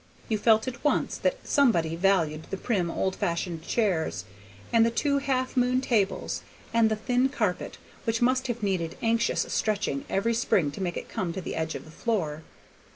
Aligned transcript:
You 0.29 0.39
felt 0.39 0.67
at 0.67 0.83
once 0.83 1.15
that 1.19 1.47
somebody 1.47 1.95
valued 1.95 2.47
the 2.49 2.57
prim 2.57 2.89
old 2.89 3.15
fashioned 3.15 3.61
chairs, 3.61 4.25
and 4.73 4.83
the 4.83 4.89
two 4.89 5.19
half 5.19 5.55
moon 5.55 5.79
tables, 5.79 6.41
and 6.73 6.89
the 6.89 6.95
thin 6.95 7.29
carpet, 7.29 7.77
which 8.05 8.19
must 8.19 8.47
have 8.47 8.63
needed 8.63 8.97
anxious 9.03 9.41
stretching 9.53 10.05
every 10.09 10.33
spring 10.33 10.71
to 10.71 10.81
make 10.81 10.97
it 10.97 11.07
come 11.07 11.33
to 11.33 11.41
the 11.41 11.55
edge 11.55 11.75
of 11.75 11.85
the 11.85 11.91
floor. 11.91 12.41